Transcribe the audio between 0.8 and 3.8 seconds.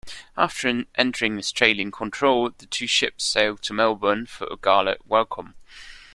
entering Australian control, the two ships sailed to